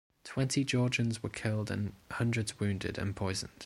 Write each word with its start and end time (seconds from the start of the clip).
Twenty 0.23 0.63
Georgians 0.63 1.21
were 1.21 1.29
killed 1.29 1.69
and 1.69 1.93
hundreds 2.09 2.59
wounded 2.59 2.97
and 2.97 3.15
poisoned. 3.15 3.51